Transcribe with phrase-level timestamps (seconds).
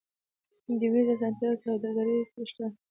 [0.79, 2.65] د ویزې اسانتیاوې سوداګرو ته شته